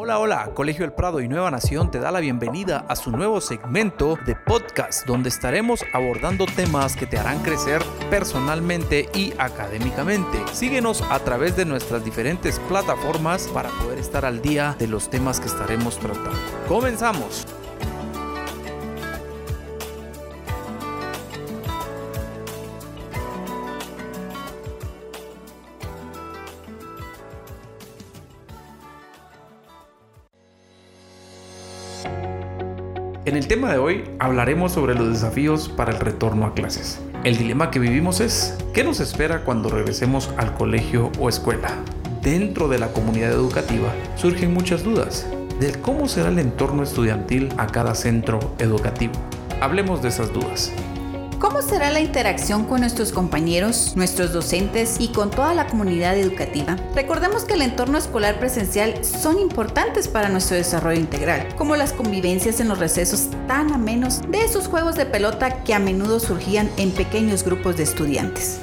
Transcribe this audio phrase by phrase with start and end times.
[0.00, 3.40] Hola, hola, Colegio El Prado y Nueva Nación te da la bienvenida a su nuevo
[3.40, 10.38] segmento de podcast donde estaremos abordando temas que te harán crecer personalmente y académicamente.
[10.52, 15.40] Síguenos a través de nuestras diferentes plataformas para poder estar al día de los temas
[15.40, 16.30] que estaremos tratando.
[16.68, 17.57] Comenzamos.
[33.28, 36.98] En el tema de hoy hablaremos sobre los desafíos para el retorno a clases.
[37.24, 41.68] El dilema que vivimos es, ¿qué nos espera cuando regresemos al colegio o escuela?
[42.22, 45.26] Dentro de la comunidad educativa surgen muchas dudas
[45.60, 49.12] del cómo será el entorno estudiantil a cada centro educativo.
[49.60, 50.72] Hablemos de esas dudas.
[51.38, 56.74] ¿Cómo será la interacción con nuestros compañeros, nuestros docentes y con toda la comunidad educativa?
[56.96, 62.58] Recordemos que el entorno escolar presencial son importantes para nuestro desarrollo integral, como las convivencias
[62.58, 66.90] en los recesos tan amenos de esos juegos de pelota que a menudo surgían en
[66.90, 68.58] pequeños grupos de estudiantes.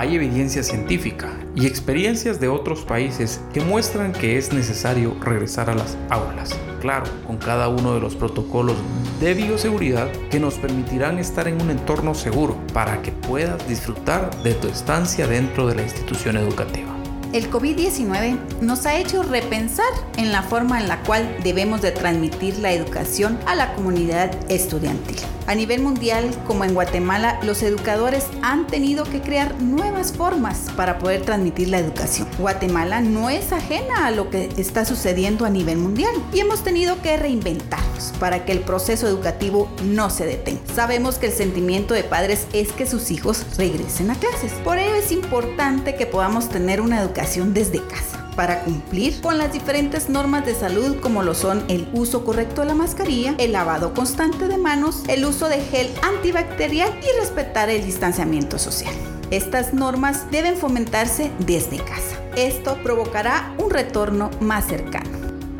[0.00, 5.74] Hay evidencia científica y experiencias de otros países que muestran que es necesario regresar a
[5.74, 6.58] las aulas.
[6.80, 8.78] Claro, con cada uno de los protocolos
[9.20, 14.54] de bioseguridad que nos permitirán estar en un entorno seguro para que puedas disfrutar de
[14.54, 16.99] tu estancia dentro de la institución educativa.
[17.32, 19.86] El COVID-19 nos ha hecho repensar
[20.16, 25.16] en la forma en la cual debemos de transmitir la educación a la comunidad estudiantil.
[25.46, 30.98] A nivel mundial, como en Guatemala, los educadores han tenido que crear nuevas formas para
[30.98, 32.26] poder transmitir la educación.
[32.38, 37.00] Guatemala no es ajena a lo que está sucediendo a nivel mundial y hemos tenido
[37.00, 40.60] que reinventarnos para que el proceso educativo no se detenga.
[40.74, 44.52] Sabemos que el sentimiento de padres es que sus hijos regresen a clases.
[44.64, 49.52] Por ello es importante que podamos tener una educación desde casa para cumplir con las
[49.52, 53.92] diferentes normas de salud como lo son el uso correcto de la mascarilla, el lavado
[53.92, 58.94] constante de manos, el uso de gel antibacterial y respetar el distanciamiento social.
[59.30, 62.16] Estas normas deben fomentarse desde casa.
[62.36, 65.10] Esto provocará un retorno más cercano.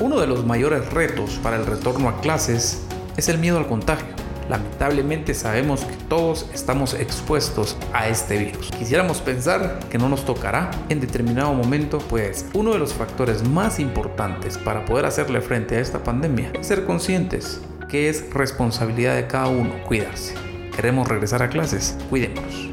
[0.01, 2.81] Uno de los mayores retos para el retorno a clases
[3.19, 4.20] es el miedo al contagio.
[4.51, 8.69] Lamentablemente sabemos que todos estamos expuestos a este virus.
[8.77, 13.79] Quisiéramos pensar que no nos tocará en determinado momento, pues uno de los factores más
[13.79, 19.29] importantes para poder hacerle frente a esta pandemia es ser conscientes que es responsabilidad de
[19.29, 20.35] cada uno cuidarse.
[20.75, 22.70] Queremos regresar a clases, cuidémonos.